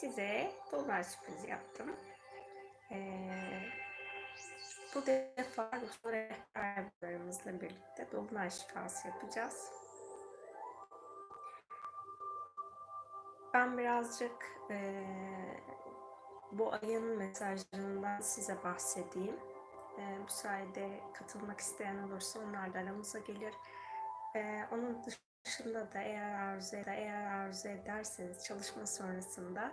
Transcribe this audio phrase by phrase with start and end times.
[0.00, 1.96] size dolunay sürprizi yaptım.
[2.92, 3.30] Ee,
[4.94, 9.72] bu defa ruhsal rehberlerimizle birlikte dolunay şifası yapacağız.
[13.54, 15.04] Ben birazcık e,
[16.52, 19.36] bu ayın mesajlarından size bahsedeyim.
[19.98, 23.54] E, bu sayede katılmak isteyen olursa onlar da aramıza gelir.
[24.36, 25.04] E, onun
[25.44, 29.72] dışında da eğer arzu, eder, eğer arzu ederseniz çalışma sonrasında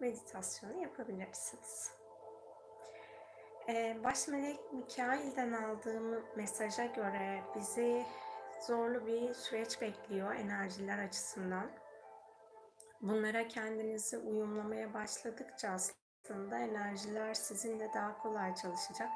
[0.00, 1.90] meditasyonu yapabilirsiniz.
[3.68, 8.06] Ee, baş melek Mikail'den aldığım mesaja göre bizi
[8.66, 11.70] zorlu bir süreç bekliyor enerjiler açısından.
[13.00, 19.08] Bunlara kendinizi uyumlamaya başladıkça aslında enerjiler sizinle daha kolay çalışacak.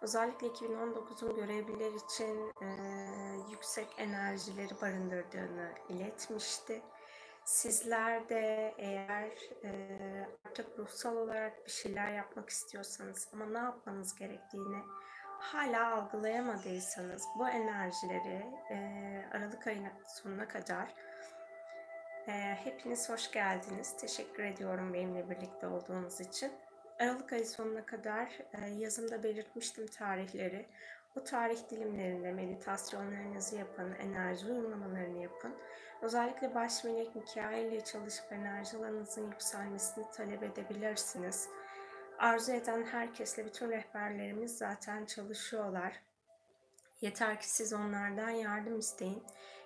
[0.00, 2.68] Özellikle 2019'un görevliler için e,
[3.50, 6.82] yüksek enerjileri barındırdığını iletmişti.
[7.44, 9.30] Sizler de eğer
[9.64, 9.70] e,
[10.48, 14.82] artık ruhsal olarak bir şeyler yapmak istiyorsanız ama ne yapmanız gerektiğini
[15.40, 18.76] hala algılayamadıysanız bu enerjileri e,
[19.32, 20.94] Aralık ayının sonuna kadar
[22.28, 22.32] e,
[22.64, 23.96] hepiniz hoş geldiniz.
[23.96, 26.52] Teşekkür ediyorum benimle birlikte olduğunuz için.
[26.98, 30.66] Aralık ayı sonuna kadar e, yazımda belirtmiştim tarihleri.
[31.16, 35.54] O tarih dilimlerinde meditasyonlarınızı yapın, enerji uyumlamalarını yapın.
[36.02, 41.48] Özellikle baş melek Mikail ile çalışıp enerji alanınızın yükselmesini talep edebilirsiniz.
[42.18, 46.00] Arzu eden herkesle bütün rehberlerimiz zaten çalışıyorlar.
[47.00, 49.22] Yeter ki siz onlardan yardım isteyin.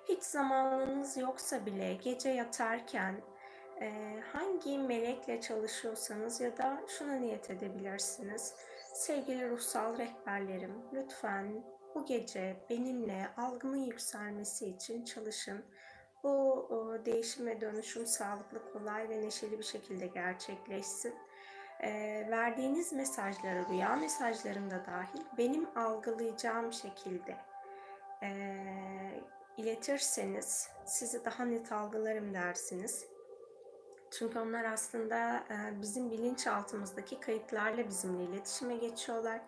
[0.09, 3.21] Hiç zamanınız yoksa bile gece yatarken
[4.33, 8.55] hangi melekle çalışıyorsanız ya da şuna niyet edebilirsiniz.
[8.95, 11.65] Sevgili ruhsal rehberlerim, lütfen
[11.95, 15.65] bu gece benimle algımın yükselmesi için çalışın.
[16.23, 21.15] Bu o, değişim ve dönüşüm sağlıklı, kolay ve neşeli bir şekilde gerçekleşsin.
[21.81, 21.91] E,
[22.31, 27.37] verdiğiniz mesajları, rüya mesajlarında dahil benim algılayacağım şekilde
[28.23, 28.57] e,
[29.57, 33.14] iletirseniz sizi daha net algılarım dersiniz.
[34.19, 35.45] Çünkü onlar aslında
[35.83, 39.41] bizim bilinçaltımızdaki kayıtlarla bizimle iletişime geçiyorlar.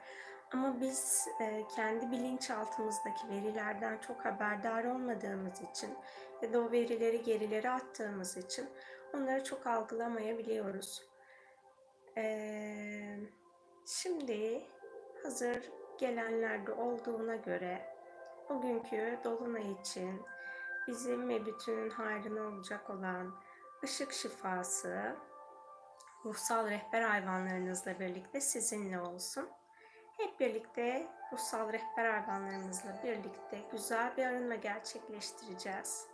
[0.53, 1.29] Ama biz
[1.77, 5.95] kendi bilinçaltımızdaki verilerden çok haberdar olmadığımız için
[6.43, 8.69] ya da o verileri gerilere attığımız için
[9.15, 11.03] onları çok algılamayabiliyoruz.
[13.87, 14.67] Şimdi
[15.23, 17.97] hazır gelenlerde olduğuna göre
[18.49, 20.23] bugünkü dolunay için
[20.87, 23.35] bizim ve bütünün hayrına olacak olan
[23.87, 25.17] ışık şifası
[26.25, 29.49] ruhsal rehber hayvanlarınızla birlikte sizinle olsun.
[30.17, 36.07] Hep birlikte ruhsal rehber hayvanlarımızla birlikte güzel bir arınma gerçekleştireceğiz.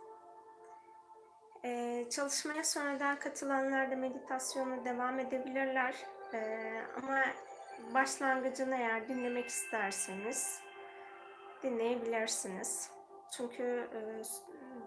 [1.65, 5.95] Ee, çalışmaya sonradan katılanlar da meditasyona devam edebilirler.
[6.33, 7.23] Ee, ama
[7.93, 10.59] başlangıcını eğer dinlemek isterseniz
[11.63, 12.91] dinleyebilirsiniz.
[13.31, 14.23] Çünkü e,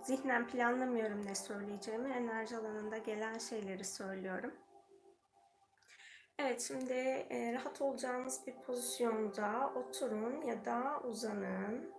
[0.02, 2.12] zihnen planlamıyorum ne söyleyeceğimi.
[2.12, 4.54] Enerji alanında gelen şeyleri söylüyorum.
[6.38, 6.92] Evet şimdi
[7.30, 11.92] e, rahat olacağınız bir pozisyonda oturun ya da uzanın.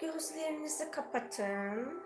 [0.00, 2.02] Gözlerinizi kapatın.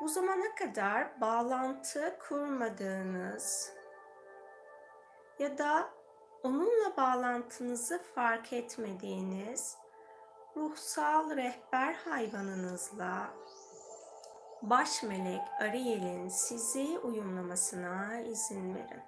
[0.00, 3.72] Bu zamana kadar bağlantı kurmadığınız
[5.38, 6.01] ya da
[6.42, 9.76] onunla bağlantınızı fark etmediğiniz
[10.56, 13.30] ruhsal rehber hayvanınızla
[14.62, 19.02] baş melek Ariel'in sizi uyumlamasına izin verin.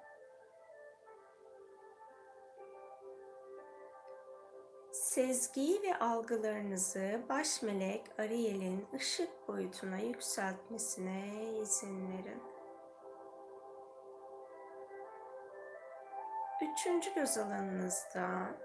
[4.92, 12.53] Sezgi ve algılarınızı baş melek Ariel'in ışık boyutuna yükseltmesine izin verin.
[16.72, 18.56] Üçüncü göz alanınızda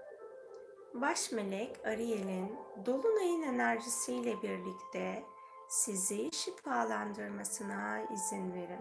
[0.94, 5.24] baş melek Ariel'in dolunayın enerjisiyle birlikte
[5.68, 8.80] sizi şifalandırmasına izin verin.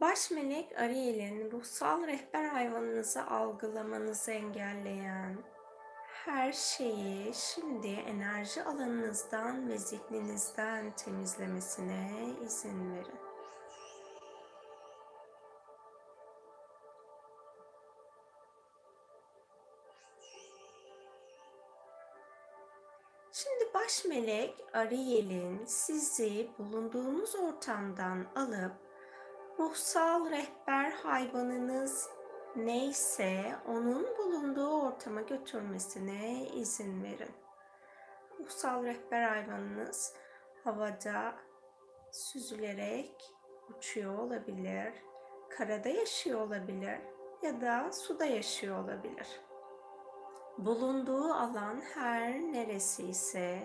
[0.00, 5.38] Baş melek Ariel'in ruhsal rehber hayvanınızı algılamanızı engelleyen
[6.24, 13.20] her şeyi şimdi enerji alanınızdan ve zihninizden temizlemesine izin verin.
[23.32, 28.72] Şimdi baş melek Ariel'in sizi bulunduğunuz ortamdan alıp
[29.58, 32.19] Ruhsal rehber hayvanınız
[32.56, 37.34] neyse onun bulunduğu ortama götürmesine izin verin.
[38.40, 40.14] Ruhsal rehber hayvanınız
[40.64, 41.34] havada
[42.12, 43.34] süzülerek
[43.68, 44.92] uçuyor olabilir,
[45.50, 46.98] karada yaşıyor olabilir
[47.42, 49.40] ya da suda yaşıyor olabilir.
[50.58, 53.62] Bulunduğu alan her neresi ise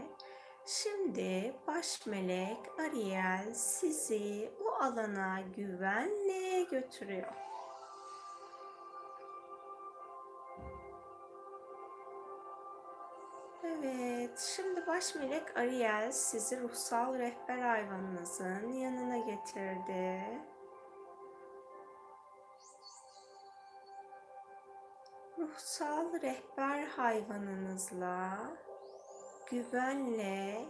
[0.65, 7.33] şimdi baş melek Ariel sizi o alana güvenle götürüyor.
[14.35, 20.23] Evet, şimdi baş melek Ariel sizi ruhsal rehber hayvanınızın yanına getirdi.
[25.37, 28.37] Ruhsal rehber hayvanınızla
[29.51, 30.65] güvenle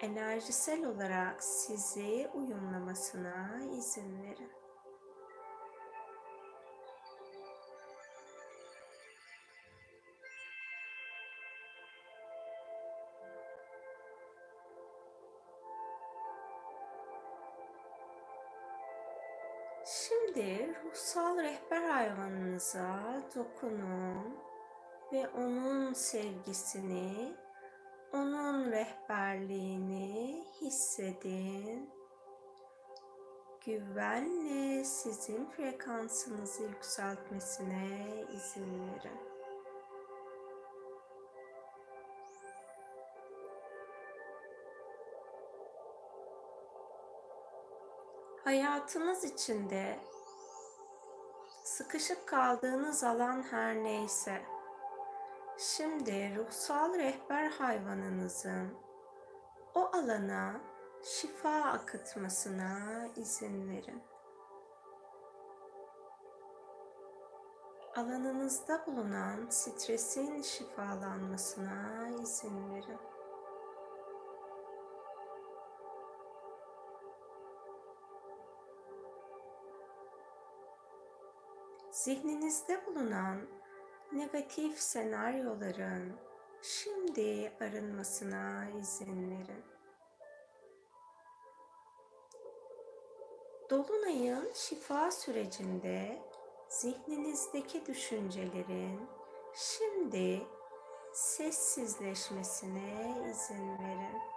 [0.00, 4.61] enerjisel olarak sizi uyumlamasına izin verin.
[19.84, 24.38] Şimdi ruhsal rehber hayvanınıza dokunun
[25.12, 27.36] ve onun sevgisini,
[28.12, 31.90] onun rehberliğini hissedin.
[33.66, 39.31] Güvenle sizin frekansınızı yükseltmesine izin verin.
[48.44, 49.98] Hayatınız içinde
[51.64, 54.42] sıkışık kaldığınız alan her neyse,
[55.58, 58.74] şimdi ruhsal rehber hayvanınızın
[59.74, 60.60] o alana
[61.02, 62.78] şifa akıtmasına
[63.16, 64.02] izin verin.
[67.96, 73.11] Alanınızda bulunan stresin şifalanmasına izin verin.
[82.04, 83.40] Zihninizde bulunan
[84.12, 86.12] negatif senaryoların
[86.62, 89.64] şimdi arınmasına izin verin.
[93.70, 96.22] Dolunayın şifa sürecinde
[96.68, 99.08] zihninizdeki düşüncelerin
[99.54, 100.42] şimdi
[101.12, 104.31] sessizleşmesine izin verin.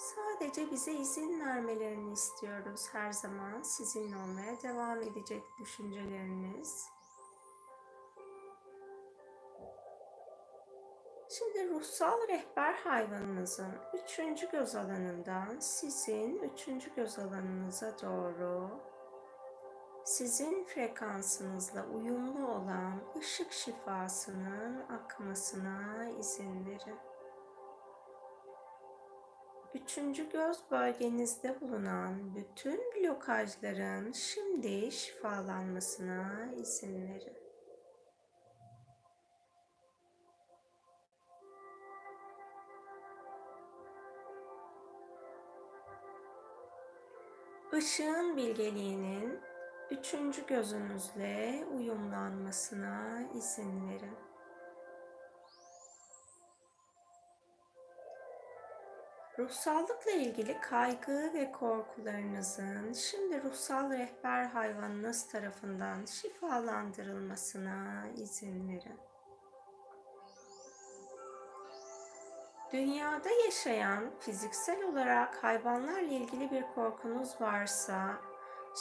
[0.00, 3.62] Sadece bize izin vermelerini istiyoruz her zaman.
[3.62, 6.86] Sizinle olmaya devam edecek düşünceleriniz.
[11.28, 18.70] Şimdi ruhsal rehber hayvanınızın üçüncü göz alanından sizin üçüncü göz alanınıza doğru
[20.04, 27.09] sizin frekansınızla uyumlu olan ışık şifasının akmasına izin verin.
[29.74, 37.36] Üçüncü göz bölgenizde bulunan bütün blokajların şimdi şifalanmasına izin verin.
[47.78, 49.40] Işığın bilgeliğinin
[49.90, 54.29] üçüncü gözünüzle uyumlanmasına izin verin.
[59.40, 68.98] Ruhsallıkla ilgili kaygı ve korkularınızın şimdi ruhsal rehber hayvanınız tarafından şifalandırılmasına izin verin.
[72.72, 78.16] Dünyada yaşayan fiziksel olarak hayvanlarla ilgili bir korkunuz varsa,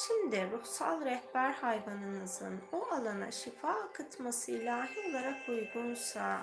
[0.07, 6.39] şimdi ruhsal rehber hayvanınızın o alana şifa akıtması ilahi olarak uygunsa,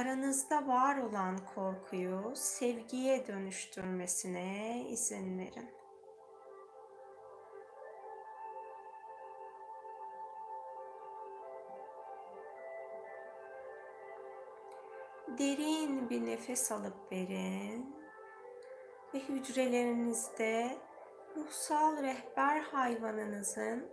[0.00, 5.70] aranızda var olan korkuyu sevgiye dönüştürmesine izin verin.
[15.38, 17.96] Derin bir nefes alıp verin
[19.14, 20.78] ve hücrelerinizde
[21.36, 23.90] ruhsal rehber hayvanınızın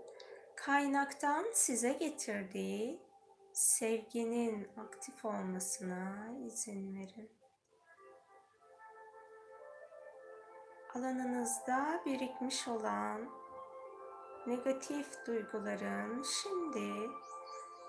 [0.55, 3.06] kaynaktan size getirdiği
[3.57, 7.31] sevginin aktif olmasına izin verin.
[10.95, 13.29] Alanınızda birikmiş olan
[14.47, 17.09] negatif duyguların şimdi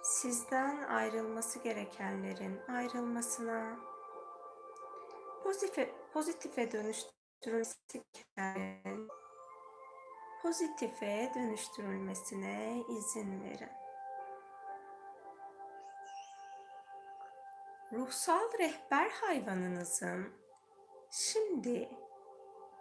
[0.02, 3.76] sizden ayrılması gerekenlerin ayrılmasına
[5.42, 8.04] pozitife, pozitife dönüştürülmesi
[10.42, 13.87] pozitife dönüştürülmesine izin verin.
[17.92, 20.32] Ruhsal rehber hayvanınızın
[21.10, 21.88] şimdi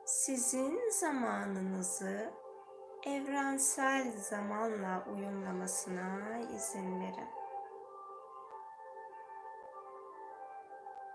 [0.06, 2.34] sizin zamanınızı
[3.06, 7.30] evrensel zamanla uyumlamasına izin verin.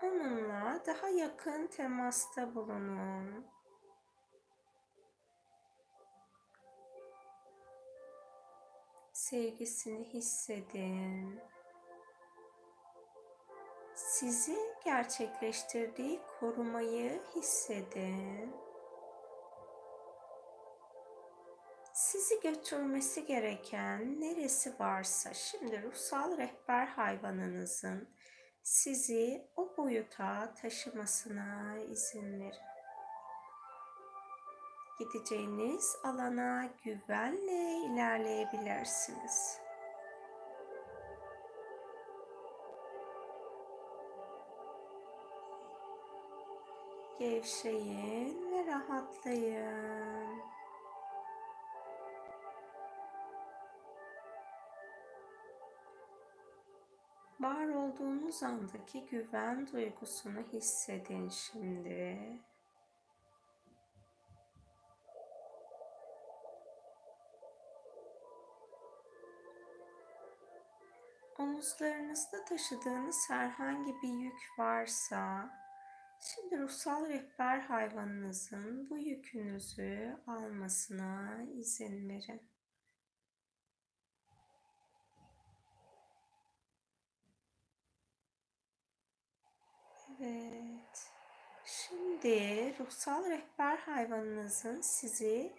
[0.03, 3.47] Onunla daha yakın temasta bulunun.
[9.13, 11.41] Sevgisini hissedin.
[13.95, 18.63] Sizi gerçekleştirdiği korumayı hissedin.
[22.13, 28.09] sizi götürmesi gereken neresi varsa şimdi ruhsal rehber hayvanınızın
[28.63, 32.73] sizi o boyuta taşımasına izin verin.
[34.99, 39.62] Gideceğiniz alana güvenle ilerleyebilirsiniz.
[47.23, 50.43] Gevşeyin ve rahatlayın.
[57.41, 62.19] Var olduğunuz andaki güven duygusunu hissedin şimdi.
[71.39, 75.51] Omuzlarınızda taşıdığınız herhangi bir yük varsa,
[76.23, 82.43] şimdi ruhsal rehber hayvanınızın bu yükünüzü almasına izin verin.
[90.21, 91.11] Evet.
[91.65, 95.53] Şimdi ruhsal rehber hayvanınızın sizi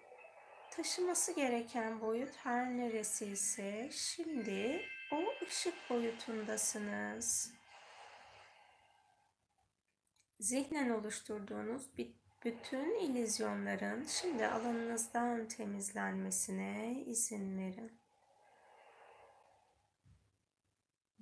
[0.71, 7.53] taşıması gereken boyut her neresi ise şimdi o ışık boyutundasınız.
[10.39, 11.89] Zihnen oluşturduğunuz
[12.43, 17.99] bütün ilizyonların şimdi alanınızdan temizlenmesine izin verin.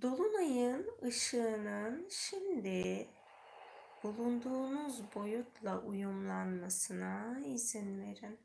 [0.01, 3.09] Dolunayın ışığının şimdi
[4.03, 8.39] bulunduğunuz boyutla uyumlanmasına izin verin.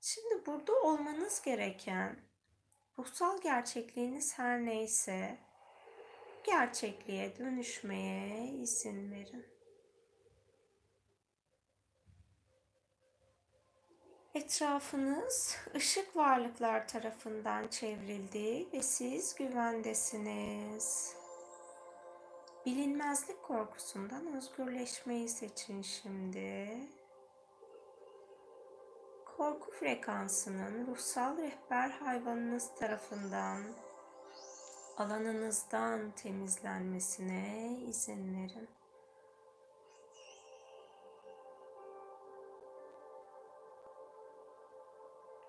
[0.00, 2.27] Şimdi burada olmanız gereken
[2.98, 5.38] ruhsal gerçekliğiniz her neyse
[6.44, 9.46] gerçekliğe dönüşmeye izin verin.
[14.34, 21.14] Etrafınız ışık varlıklar tarafından çevrildi ve siz güvendesiniz.
[22.66, 26.97] Bilinmezlik korkusundan özgürleşmeyi seçin şimdi.
[29.38, 33.62] Korku frekansının ruhsal rehber hayvanınız tarafından
[34.96, 38.68] alanınızdan temizlenmesine izin verin.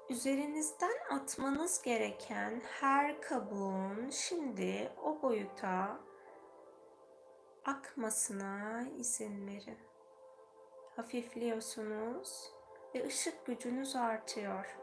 [0.10, 6.00] üzerinizden atmanız gereken her kabuğun şimdi o boyuta
[7.66, 9.78] akmasına izin verin.
[10.96, 12.59] Hafifliyorsunuz
[12.96, 14.78] ve ışık gücünüz artıyor.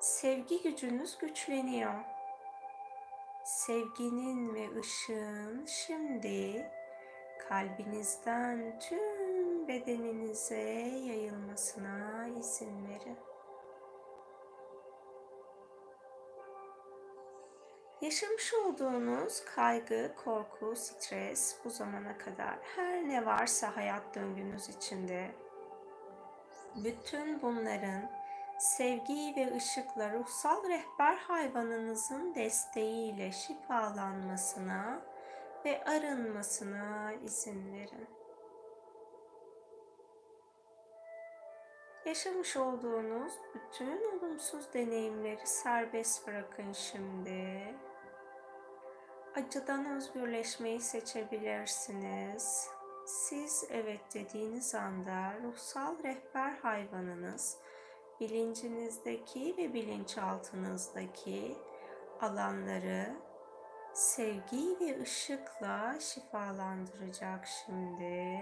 [0.00, 1.94] Sevgi gücünüz güçleniyor.
[3.44, 6.70] Sevginin ve ışığın şimdi
[7.48, 10.62] kalbinizden tüm bedeninize
[11.06, 13.18] yayılmasına izin verin.
[18.00, 25.30] Yaşamış olduğunuz kaygı, korku, stres bu zamana kadar her ne varsa hayat döngünüz içinde
[26.76, 28.10] bütün bunların
[28.58, 35.02] sevgi ve ışıkla ruhsal rehber hayvanınızın desteğiyle şifalanmasına
[35.64, 38.08] ve arınmasına izin verin.
[42.06, 47.74] Yaşamış olduğunuz bütün olumsuz deneyimleri serbest bırakın şimdi
[49.36, 52.77] acıdan özgürleşmeyi seçebilirsiniz.
[53.08, 57.58] Siz evet dediğiniz anda ruhsal rehber hayvanınız
[58.20, 61.56] bilincinizdeki ve bilinçaltınızdaki
[62.20, 63.16] alanları
[63.94, 68.40] sevgi ve ışıkla şifalandıracak şimdi.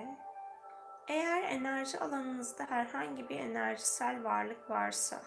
[1.08, 5.22] Eğer enerji alanınızda herhangi bir enerjisel varlık varsa,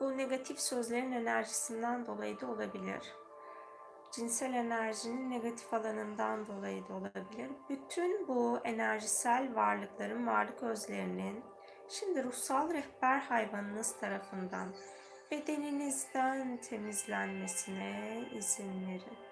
[0.00, 3.14] bu negatif sözlerin enerjisinden dolayı da olabilir
[4.12, 7.50] cinsel enerjinin negatif alanından dolayı da olabilir.
[7.68, 11.44] Bütün bu enerjisel varlıkların, varlık özlerinin
[11.88, 14.68] şimdi ruhsal rehber hayvanınız tarafından
[15.30, 19.27] bedeninizden temizlenmesine izin verin.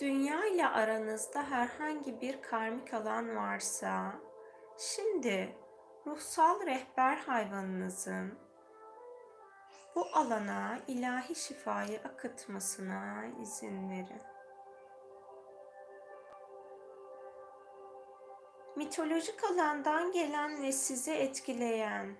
[0.00, 4.14] Dünya ile aranızda herhangi bir karmik alan varsa,
[4.78, 5.56] şimdi
[6.06, 8.38] ruhsal rehber hayvanınızın
[9.94, 14.22] bu alana ilahi şifayı akıtmasına izin verin.
[18.76, 22.16] Mitolojik alandan gelen ve sizi etkileyen,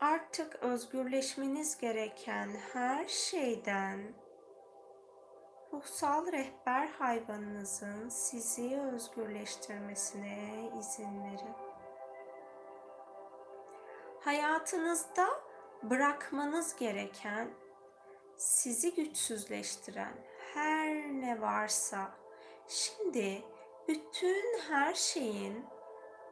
[0.00, 4.14] artık özgürleşmeniz gereken her şeyden
[5.72, 11.56] ruhsal rehber hayvanınızın sizi özgürleştirmesine izin verin.
[14.20, 15.28] Hayatınızda
[15.82, 17.50] bırakmanız gereken,
[18.36, 20.14] sizi güçsüzleştiren
[20.54, 22.10] her ne varsa
[22.68, 23.42] şimdi
[23.88, 25.66] bütün her şeyin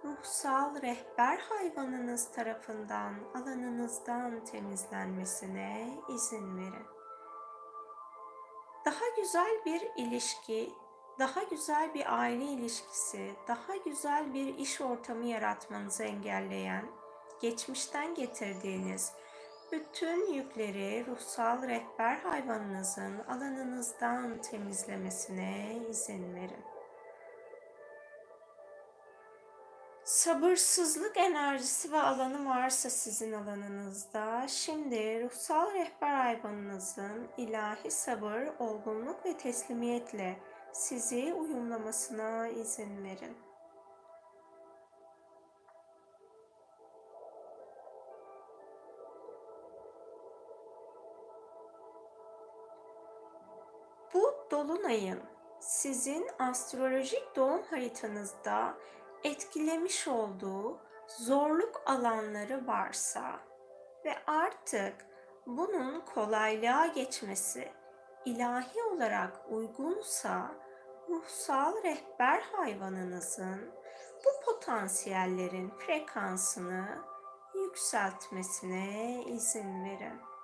[0.05, 6.96] ruhsal rehber hayvanınız tarafından alanınızdan temizlenmesine izin verin
[9.27, 10.73] güzel bir ilişki,
[11.19, 16.85] daha güzel bir aile ilişkisi, daha güzel bir iş ortamı yaratmanızı engelleyen,
[17.41, 19.13] geçmişten getirdiğiniz
[19.73, 26.76] bütün yükleri ruhsal rehber hayvanınızın alanınızdan temizlemesine izin verin.
[30.07, 39.37] Sabırsızlık enerjisi ve alanı varsa sizin alanınızda, şimdi ruhsal rehber hayvanınızın ilahi sabır, olgunluk ve
[39.37, 40.37] teslimiyetle
[40.73, 43.37] sizi uyumlamasına izin verin.
[54.15, 55.21] Bu dolunayın
[55.61, 58.75] sizin astrolojik doğum haritanızda
[59.25, 63.41] etkilemiş olduğu zorluk alanları varsa
[64.05, 65.07] ve artık
[65.47, 67.73] bunun kolaylığa geçmesi
[68.25, 70.55] ilahi olarak uygunsa
[71.09, 73.71] ruhsal rehber hayvanınızın
[74.25, 76.87] bu potansiyellerin frekansını
[77.55, 80.36] yükseltmesine izin verin.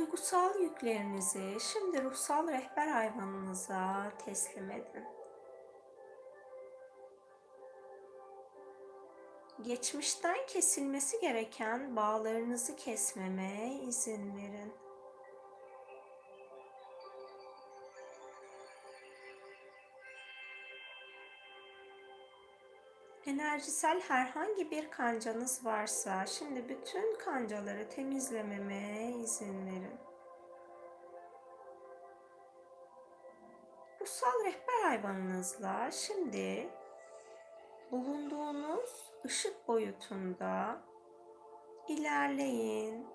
[0.00, 5.04] Duygusal yüklerinizi şimdi ruhsal rehber hayvanınıza teslim edin.
[9.62, 14.72] Geçmişten kesilmesi gereken bağlarınızı kesmeme izin verin.
[23.26, 30.00] Enerjisel herhangi bir kancanız varsa şimdi bütün kancaları temizlememe izin verin.
[34.00, 36.68] Ruhsal rehber hayvanınızla şimdi
[37.90, 40.82] bulunduğunuz ışık boyutunda
[41.88, 43.06] ilerleyin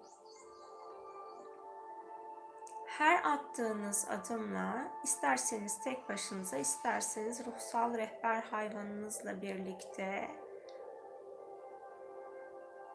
[2.97, 10.31] her attığınız adımla isterseniz tek başınıza isterseniz ruhsal rehber hayvanınızla birlikte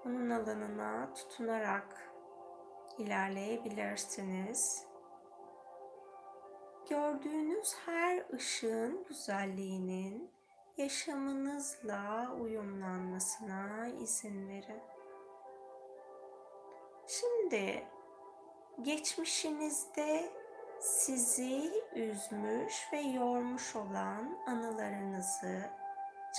[0.07, 2.13] onun alanına tutunarak
[2.99, 4.87] ilerleyebilirsiniz.
[6.91, 10.31] Gördüğünüz her ışığın güzelliğinin
[10.77, 14.83] yaşamınızla uyumlanmasına izin verin.
[17.07, 17.87] Şimdi
[18.83, 20.31] geçmişinizde
[20.81, 25.71] sizi üzmüş ve yormuş olan anılarınızı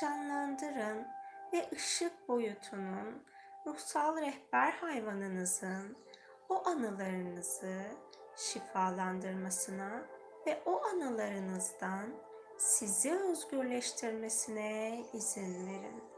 [0.02, 1.08] canlandırın
[1.54, 3.24] ve ışık boyutunun
[3.66, 5.98] ruhsal rehber hayvanınızın
[6.50, 7.82] o anılarınızı
[8.36, 10.02] şifalandırmasına
[10.48, 12.10] ve o anılarınızdan
[12.58, 16.11] sizi özgürleştirmesine izin verin.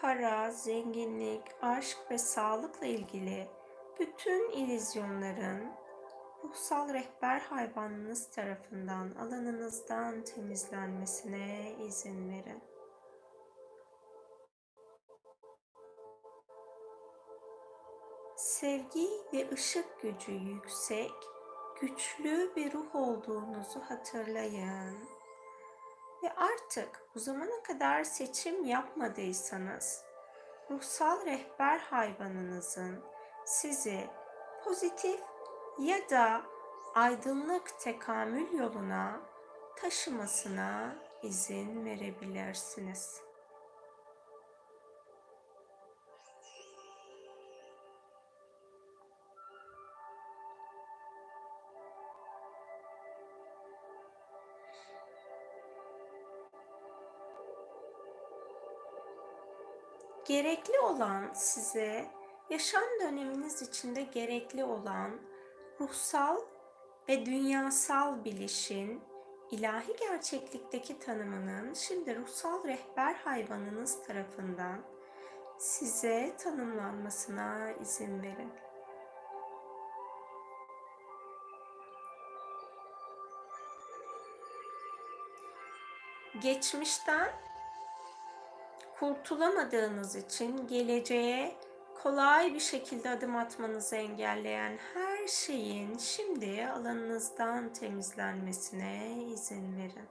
[0.00, 3.48] Para, zenginlik, aşk ve sağlıkla ilgili
[4.00, 5.72] bütün ilizyonların
[6.44, 12.62] ruhsal rehber hayvanınız tarafından alanınızdan temizlenmesine izin verin.
[18.36, 21.12] Sevgi ve ışık gücü yüksek,
[21.80, 25.08] güçlü bir ruh olduğunuzu hatırlayın.
[26.24, 30.04] Ve artık bu zamana kadar seçim yapmadıysanız,
[30.70, 33.04] ruhsal rehber hayvanınızın
[33.44, 34.10] sizi
[34.64, 35.20] pozitif
[35.78, 36.42] ya da
[36.94, 39.20] aydınlık tekamül yoluna
[39.76, 43.23] taşımasına izin verebilirsiniz.
[60.26, 62.06] Gerekli olan size
[62.50, 65.20] yaşam döneminiz içinde gerekli olan
[65.80, 66.40] ruhsal
[67.08, 69.02] ve dünyasal bilişin
[69.50, 74.80] ilahi gerçeklikteki tanımının şimdi ruhsal rehber hayvanınız tarafından
[75.58, 78.52] size tanımlanmasına izin verin.
[86.42, 87.32] Geçmişten
[88.98, 91.56] kurtulamadığınız için geleceğe
[92.02, 100.08] kolay bir şekilde adım atmanızı engelleyen her şeyin şimdi alanınızdan temizlenmesine izin verin.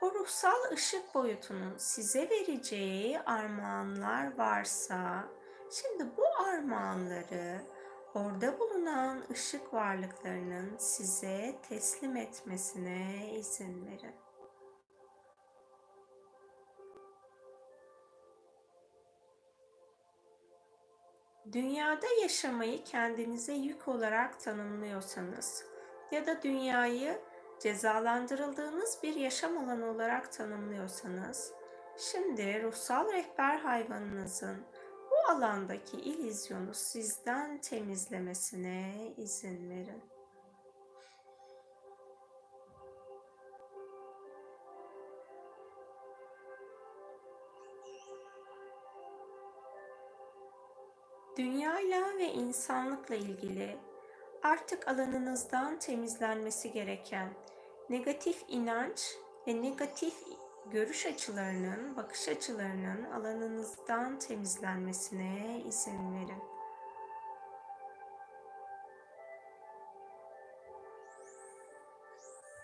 [0.00, 5.24] O ruhsal ışık boyutunun size vereceği armağanlar varsa,
[5.70, 7.62] şimdi bu armağanları
[8.14, 14.19] orada bulunan ışık varlıklarının size teslim etmesine izin verin.
[21.52, 25.64] Dünyada yaşamayı kendinize yük olarak tanımlıyorsanız
[26.12, 27.20] ya da dünyayı
[27.60, 31.52] cezalandırıldığınız bir yaşam alanı olarak tanımlıyorsanız,
[31.98, 34.56] şimdi ruhsal rehber hayvanınızın
[35.10, 40.02] bu alandaki ilizyonu sizden temizlemesine izin verin.
[51.40, 53.78] Dünyayla ve insanlıkla ilgili
[54.42, 57.28] artık alanınızdan temizlenmesi gereken
[57.90, 60.14] negatif inanç ve negatif
[60.70, 66.42] görüş açılarının, bakış açılarının alanınızdan temizlenmesine izin verin.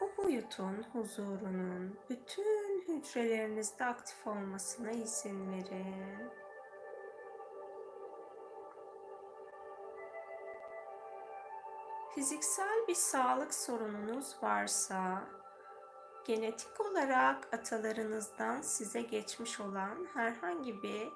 [0.00, 6.45] Bu boyutun huzurunun bütün hücrelerinizde aktif olmasına izin verin.
[12.16, 15.24] Fiziksel bir sağlık sorununuz varsa,
[16.24, 21.08] genetik olarak atalarınızdan size geçmiş olan herhangi bir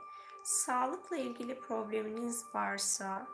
[0.45, 3.27] sağlıkla ilgili probleminiz varsa,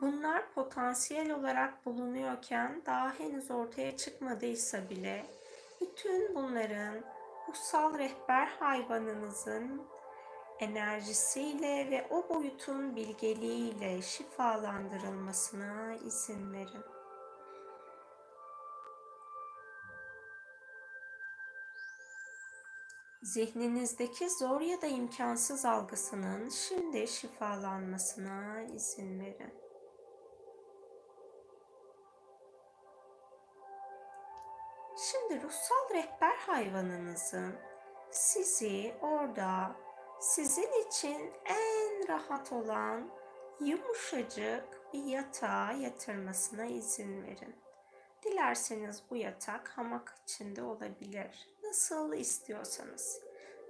[0.00, 5.26] bunlar potansiyel olarak bulunuyorken daha henüz ortaya çıkmadıysa bile
[5.80, 7.04] bütün bunların
[7.48, 9.82] ruhsal rehber hayvanınızın
[10.60, 16.84] enerjisiyle ve o boyutun bilgeliğiyle şifalandırılmasına izin verin.
[23.22, 29.54] Zihninizdeki zor ya da imkansız algısının şimdi şifalanmasına izin verin.
[34.96, 37.54] Şimdi ruhsal rehber hayvanınızın
[38.10, 39.76] sizi orada
[40.20, 43.10] sizin için en rahat olan
[43.60, 47.54] yumuşacık bir yatağa yatırmasına izin verin.
[48.24, 51.48] Dilerseniz bu yatak hamak içinde olabilir.
[51.62, 53.20] Nasıl istiyorsanız.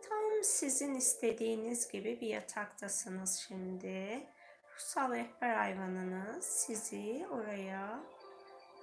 [0.09, 4.27] Tam sizin istediğiniz gibi bir yataktasınız şimdi.
[4.75, 8.01] Ruhsal rehber hayvanınız sizi oraya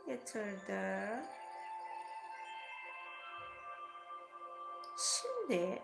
[0.07, 1.23] yatırdı.
[4.97, 5.81] Şimdi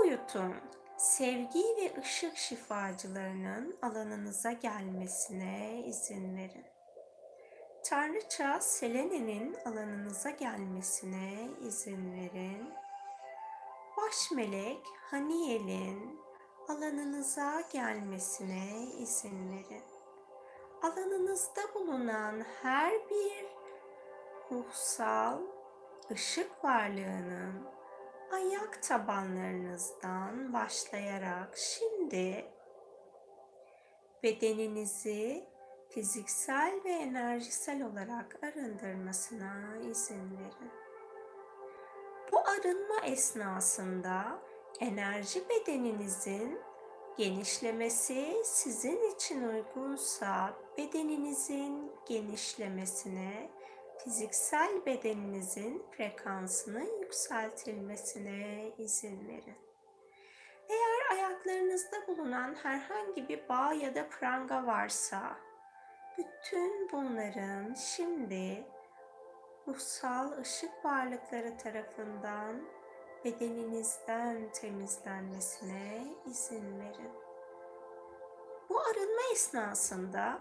[0.00, 0.54] boyutun
[0.96, 6.66] sevgi ve ışık şifacılarının alanınıza gelmesine izin verin.
[7.84, 12.74] Tanrıça Selene'nin alanınıza gelmesine izin verin.
[13.96, 16.20] Baş melek Haniel'in
[16.68, 19.84] alanınıza gelmesine izin verin.
[20.82, 23.46] Alanınızda bulunan her bir
[24.50, 25.38] ruhsal
[26.10, 27.79] ışık varlığının
[28.32, 32.46] ayak tabanlarınızdan başlayarak şimdi
[34.22, 35.44] bedeninizi
[35.88, 40.70] fiziksel ve enerjisel olarak arındırmasına izin verin.
[42.32, 44.38] Bu arınma esnasında
[44.80, 46.60] enerji bedeninizin
[47.16, 53.50] genişlemesi sizin için uygunsa bedeninizin genişlemesine,
[54.04, 59.56] fiziksel bedeninizin frekansının yükseltilmesine izin verin.
[60.68, 65.36] Eğer ayaklarınızda bulunan herhangi bir bağ ya da pranga varsa,
[66.18, 68.64] bütün bunların şimdi
[69.68, 72.62] ruhsal ışık varlıkları tarafından
[73.24, 77.12] bedeninizden temizlenmesine izin verin.
[78.68, 80.38] Bu arınma esnasında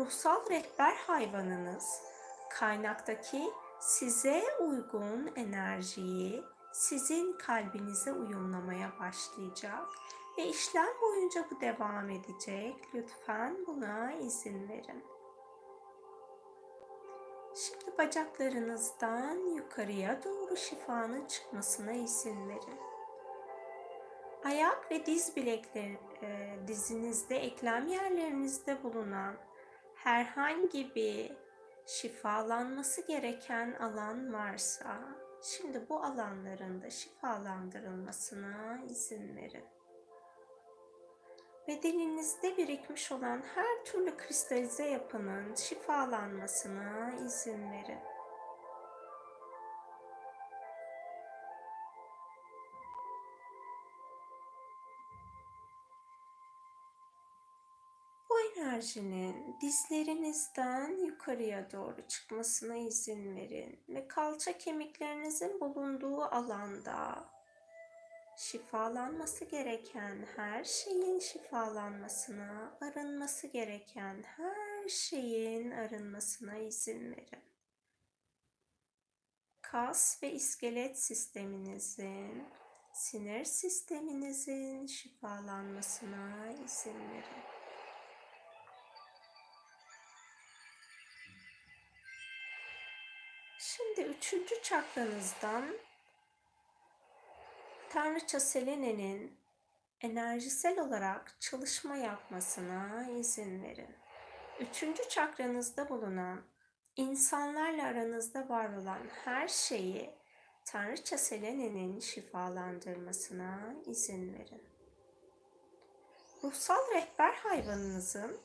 [0.00, 2.02] ruhsal rehber hayvanınız
[2.50, 9.88] kaynaktaki size uygun enerjiyi sizin kalbinize uyumlamaya başlayacak
[10.38, 12.74] ve işlem boyunca bu devam edecek.
[12.94, 15.04] Lütfen buna izin verin.
[17.54, 22.80] Şimdi bacaklarınızdan yukarıya doğru şifanın çıkmasına izin verin.
[24.44, 29.49] Ayak ve diz bilekleri, e, dizinizde, eklem yerlerinizde bulunan
[30.04, 31.32] herhangi bir
[31.86, 35.00] şifalanması gereken alan varsa,
[35.42, 39.64] şimdi bu alanların da şifalandırılmasına izin verin
[41.70, 47.98] bedeninizde birikmiş olan her türlü kristalize yapının şifalanmasına izin verin.
[58.80, 67.24] Enerjinin dizlerinizden yukarıya doğru çıkmasına izin verin ve kalça kemiklerinizin bulunduğu alanda
[68.36, 77.44] şifalanması gereken her şeyin şifalanmasına, arınması gereken her şeyin arınmasına izin verin.
[79.62, 82.44] Kas ve iskelet sisteminizin,
[82.92, 87.59] sinir sisteminizin şifalanmasına izin verin.
[94.00, 95.64] Şimdi üçüncü çakranızdan
[97.90, 99.38] Tanrıça Selene'nin
[100.00, 103.96] enerjisel olarak çalışma yapmasına izin verin.
[104.60, 106.42] Üçüncü çakranızda bulunan
[106.96, 110.10] insanlarla aranızda var olan her şeyi
[110.64, 114.62] Tanrıça Selene'nin şifalandırmasına izin verin.
[116.44, 118.40] Ruhsal rehber hayvanınızın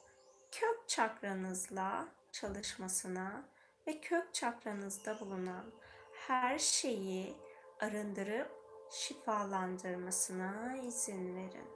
[0.51, 3.54] kök çakranızla çalışmasına
[3.87, 5.71] ve kök çakranızda bulunan
[6.27, 7.37] her şeyi
[7.79, 8.51] arındırıp
[8.91, 11.67] şifalandırmasına izin verin.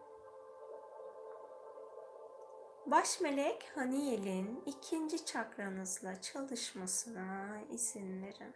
[2.85, 8.55] Baş melek Haniel'in ikinci çakranızla çalışmasına izin verin.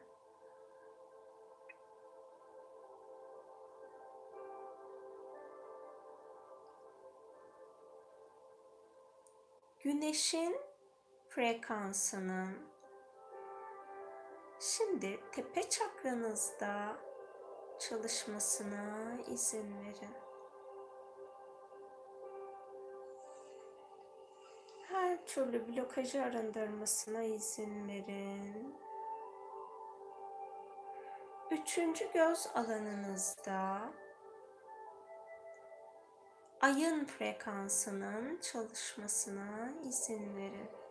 [9.79, 10.57] Güneşin
[11.29, 12.72] frekansının
[14.63, 16.97] şimdi tepe çakranızda
[17.79, 20.13] çalışmasına izin verin.
[24.87, 28.75] Her türlü blokajı arındırmasına izin verin.
[31.51, 33.81] Üçüncü göz alanınızda
[36.61, 40.82] ayın frekansının çalışmasına izin verin.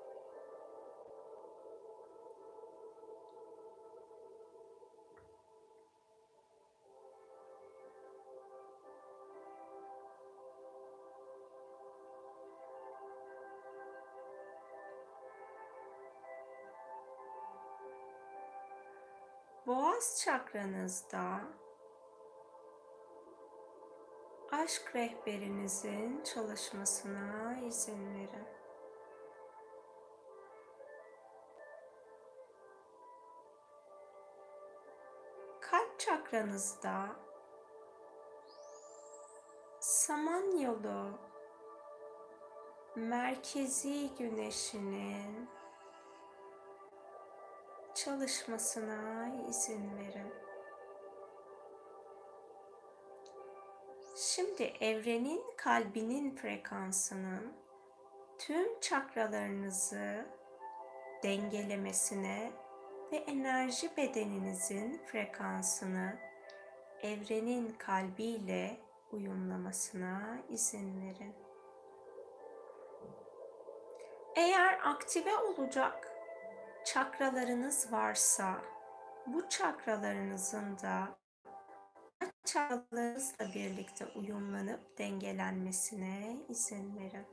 [20.02, 21.40] Boğaz çakranızda
[24.52, 28.46] aşk rehberinizin çalışmasına izin verin.
[35.60, 37.06] Kalp çakranızda
[39.80, 41.18] Samanyolu
[42.96, 45.48] merkezi güneşinin
[48.04, 50.32] çalışmasına izin verin.
[54.16, 57.52] Şimdi evrenin kalbinin frekansının
[58.38, 60.26] tüm çakralarınızı
[61.22, 62.52] dengelemesine
[63.12, 66.18] ve enerji bedeninizin frekansını
[67.02, 68.80] evrenin kalbiyle
[69.12, 71.34] uyumlamasına izin verin.
[74.36, 76.11] Eğer aktive olacak
[76.84, 78.62] çakralarınız varsa
[79.26, 81.18] bu çakralarınızın da
[82.44, 87.26] çakralarınızla birlikte uyumlanıp dengelenmesine izin verin.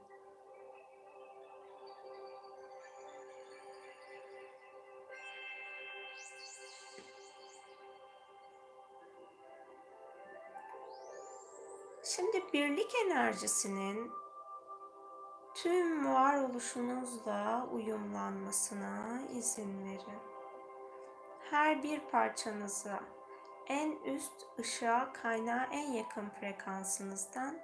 [12.04, 14.12] Şimdi birlik enerjisinin
[15.63, 20.19] tüm varoluşunuzla uyumlanmasına izin verin.
[21.50, 23.00] Her bir parçanıza
[23.67, 27.60] en üst ışığa kaynağa en yakın frekansınızdan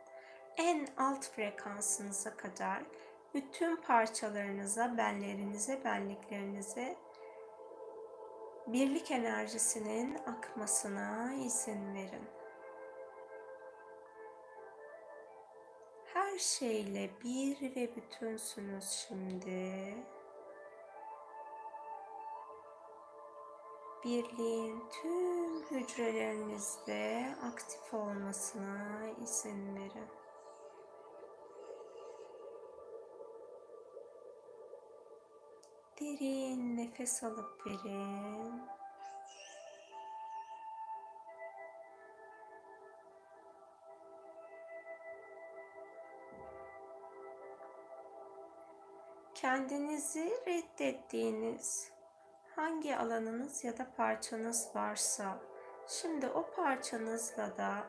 [0.57, 2.83] en alt frekansınıza kadar
[3.33, 6.97] bütün parçalarınıza, benlerinize, benliklerinize
[8.67, 12.44] birlik enerjisinin akmasına izin verin.
[16.15, 19.95] Her şeyle bir ve bütünsünüz şimdi.
[24.03, 30.09] Birliğin tüm hücrelerinizde aktif olmasına izin verin.
[36.01, 38.61] Derin nefes alıp verin.
[49.35, 51.91] Kendinizi reddettiğiniz
[52.55, 55.39] hangi alanınız ya da parçanız varsa
[55.87, 57.87] şimdi o parçanızla da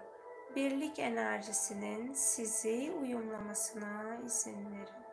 [0.57, 5.07] birlik enerjisinin sizi uyumlamasına izin verin.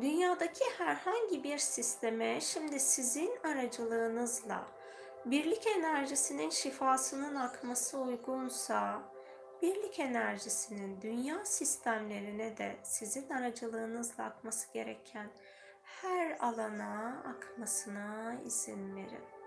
[0.00, 4.77] Dünyadaki herhangi bir sisteme şimdi sizin aracılığınızla
[5.24, 9.02] birlik enerjisinin şifasının akması uygunsa,
[9.62, 15.30] birlik enerjisinin dünya sistemlerine de sizin aracılığınızla akması gereken
[15.82, 19.37] her alana akmasına izin verin.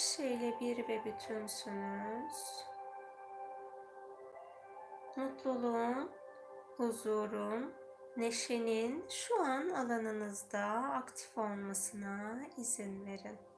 [0.00, 2.64] Şeyle bir ve bütünsünüz.
[5.16, 6.10] Mutluluğun,
[6.76, 7.74] huzurun,
[8.16, 13.49] neşenin şu an alanınızda aktif olmasına izin verin.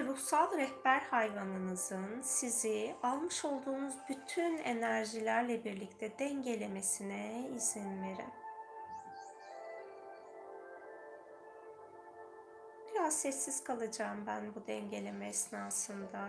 [0.00, 8.32] Şimdi ruhsal rehber hayvanınızın sizi almış olduğunuz bütün enerjilerle birlikte dengelemesine izin verin.
[12.90, 16.28] Biraz sessiz kalacağım ben bu dengeleme esnasında.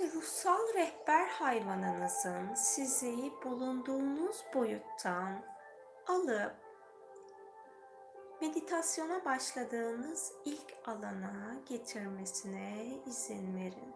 [0.00, 5.42] Şimdi ruhsal rehber hayvanınızın sizi bulunduğunuz boyuttan
[6.06, 6.54] alıp
[8.40, 13.94] meditasyona başladığınız ilk alana getirmesine izin verin.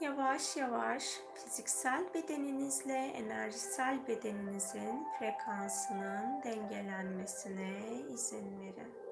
[0.00, 9.03] Yavaş yavaş fiziksel bedeninizle enerjisel bedeninizin frekansının dengelenmesine izin verin.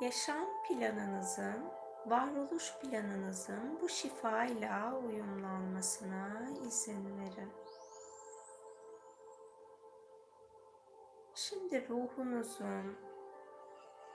[0.00, 1.64] Yaşam planınızın,
[2.06, 7.52] varoluş planınızın bu şifayla uyumlanmasına izin verin.
[11.34, 12.98] Şimdi ruhunuzun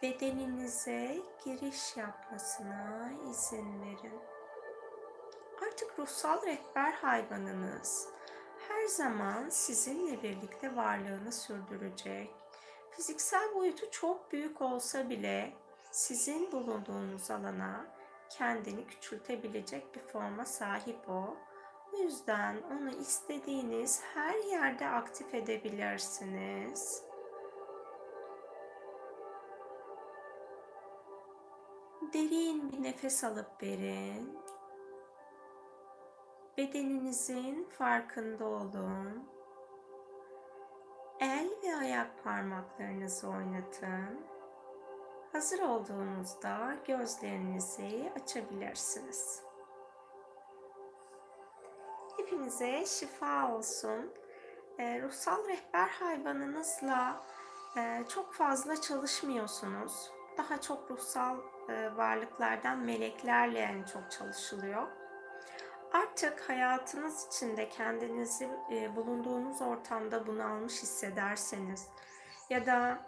[0.02, 4.20] bedeninize giriş yapmasına izin verin.
[5.68, 8.10] Artık ruhsal rehber hayvanınız
[8.68, 12.40] her zaman sizinle birlikte varlığını sürdürecek
[13.00, 15.54] fiziksel boyutu çok büyük olsa bile
[15.92, 17.86] sizin bulunduğunuz alana
[18.30, 21.38] kendini küçültebilecek bir forma sahip o.
[21.94, 27.04] O yüzden onu istediğiniz her yerde aktif edebilirsiniz.
[32.14, 34.40] Derin bir nefes alıp verin.
[36.58, 39.30] Bedeninizin farkında olun.
[41.20, 44.39] El ve ayak parmaklarınızı oynatın.
[45.32, 49.44] Hazır olduğunuzda gözlerinizi açabilirsiniz.
[52.18, 54.14] Hepinize şifa olsun.
[54.80, 57.26] E, ruhsal rehber hayvanınızla
[57.78, 60.12] e, çok fazla çalışmıyorsunuz.
[60.38, 61.38] Daha çok ruhsal
[61.70, 64.88] e, varlıklardan meleklerle en çok çalışılıyor.
[65.94, 71.88] Artık hayatınız içinde kendinizi e, bulunduğunuz ortamda bunalmış hissederseniz
[72.50, 73.00] ya da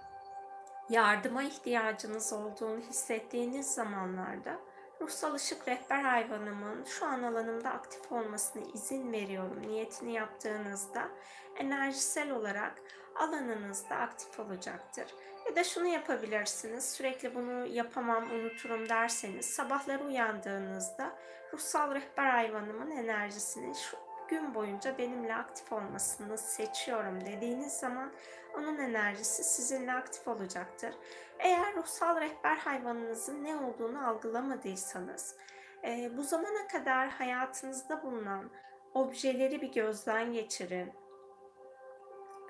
[0.91, 4.59] yardıma ihtiyacınız olduğunu hissettiğiniz zamanlarda
[5.01, 11.07] ruhsal ışık rehber hayvanımın şu an alanımda aktif olmasına izin veriyorum niyetini yaptığınızda
[11.55, 12.81] enerjisel olarak
[13.15, 15.05] alanınızda aktif olacaktır.
[15.49, 16.89] Ya da şunu yapabilirsiniz.
[16.91, 21.15] Sürekli bunu yapamam, unuturum derseniz sabahları uyandığınızda
[21.53, 28.11] ruhsal rehber hayvanımın enerjisini şu gün boyunca benimle aktif olmasını seçiyorum dediğiniz zaman
[28.57, 30.95] onun enerjisi sizinle aktif olacaktır.
[31.39, 35.35] Eğer ruhsal rehber hayvanınızın ne olduğunu algılamadıysanız,
[35.83, 38.49] e, bu zamana kadar hayatınızda bulunan
[38.93, 40.93] objeleri bir gözden geçirin.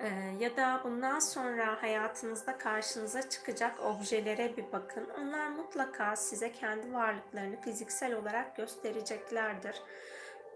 [0.00, 5.08] E, ya da bundan sonra hayatınızda karşınıza çıkacak objelere bir bakın.
[5.20, 9.82] Onlar mutlaka size kendi varlıklarını fiziksel olarak göstereceklerdir.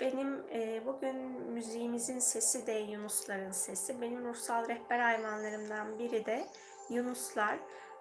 [0.00, 4.00] Benim e, bugün müziğimizin sesi de Yunusların sesi.
[4.00, 6.46] Benim ruhsal rehber hayvanlarımdan biri de
[6.90, 7.58] Yunuslar.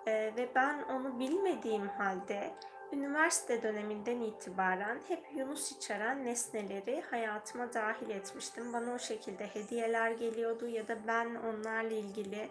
[0.07, 2.51] E, ve ben onu bilmediğim halde
[2.93, 8.73] üniversite döneminden itibaren hep Yunus içeren nesneleri hayatıma dahil etmiştim.
[8.73, 12.49] Bana o şekilde hediyeler geliyordu ya da ben onlarla ilgili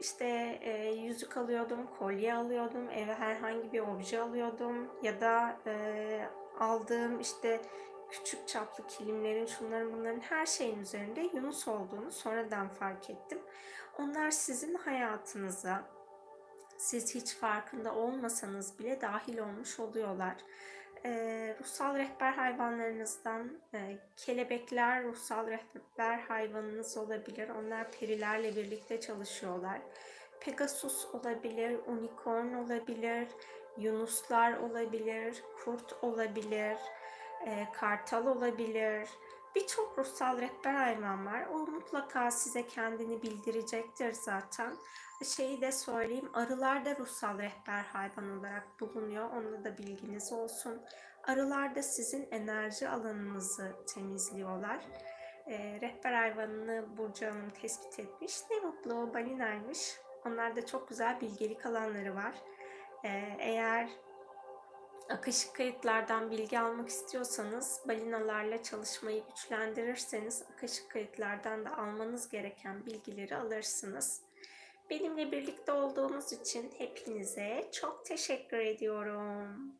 [0.00, 6.26] işte e, yüzük alıyordum, kolye alıyordum, eve herhangi bir obje alıyordum ya da e,
[6.58, 7.60] aldığım işte
[8.12, 13.38] küçük çaplı kilimlerin, şunların bunların her şeyin üzerinde Yunus olduğunu sonradan fark ettim.
[13.98, 15.82] Onlar sizin hayatınıza
[16.78, 20.34] siz hiç farkında olmasanız bile dahil olmuş oluyorlar.
[21.04, 27.48] Ee, ruhsal rehber hayvanlarınızdan e, kelebekler ruhsal rehber hayvanınız olabilir.
[27.48, 29.80] Onlar perilerle birlikte çalışıyorlar.
[30.40, 33.28] Pegasus olabilir, unicorn olabilir,
[33.78, 36.76] yunuslar olabilir, kurt olabilir
[37.46, 39.08] e, kartal olabilir.
[39.54, 41.46] Birçok ruhsal rehber hayvan var.
[41.46, 44.74] O mutlaka size kendini bildirecektir zaten.
[45.24, 49.30] Şeyi de söyleyeyim, arılar da ruhsal rehber hayvan olarak bulunuyor.
[49.30, 50.82] Onda da bilginiz olsun.
[51.24, 54.86] Arılar da sizin enerji alanınızı temizliyorlar.
[55.46, 58.36] E, rehber hayvanını Burcu Hanım tespit etmiş.
[58.50, 59.96] Ne mutlu balinaymış.
[60.26, 62.34] Onlarda çok güzel bilgelik alanları var.
[63.04, 63.88] E, eğer
[65.12, 74.20] Akışık kayıtlardan bilgi almak istiyorsanız balinalarla çalışmayı güçlendirirseniz akışık kayıtlardan da almanız gereken bilgileri alırsınız.
[74.90, 79.72] Benimle birlikte olduğunuz için hepinize çok teşekkür ediyorum.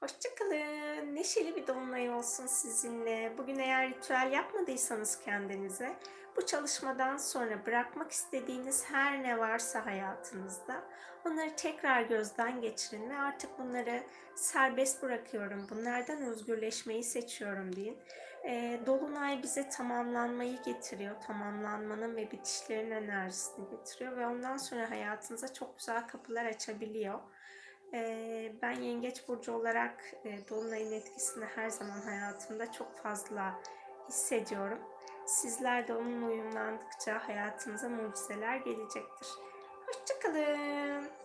[0.00, 1.14] Hoşçakalın.
[1.14, 3.34] Neşeli bir dolunay olsun sizinle.
[3.38, 5.96] Bugün eğer ritüel yapmadıysanız kendinize
[6.36, 10.84] bu çalışmadan sonra bırakmak istediğiniz her ne varsa hayatınızda
[11.26, 14.02] onları tekrar gözden geçirin ve artık bunları
[14.34, 15.66] serbest bırakıyorum.
[15.70, 17.98] Bunlardan özgürleşmeyi seçiyorum deyin.
[18.44, 21.20] E, Dolunay bize tamamlanmayı getiriyor.
[21.20, 27.18] Tamamlanmanın ve bitişlerin enerjisini getiriyor ve ondan sonra hayatınıza çok güzel kapılar açabiliyor.
[27.94, 33.60] E, ben Yengeç Burcu olarak e, Dolunay'ın etkisini her zaman hayatımda çok fazla
[34.08, 34.78] hissediyorum.
[35.26, 39.28] Sizler de onunla uyumlandıkça hayatınıza mucizeler gelecektir.
[39.92, 41.21] Hoşçakalın.